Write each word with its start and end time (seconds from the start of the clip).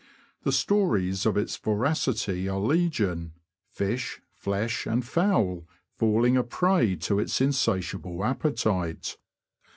The 0.41 0.51
stories 0.51 1.27
of 1.27 1.37
its 1.37 1.55
voracity 1.57 2.47
are 2.49 2.57
legion, 2.59 3.33
fish, 3.69 4.19
flesh, 4.33 4.87
and 4.87 5.05
fowl, 5.05 5.67
falling 5.93 6.35
a 6.35 6.43
prey 6.43 6.95
to 7.01 7.19
its 7.19 7.39
insatiable 7.39 8.25
appetite. 8.25 9.17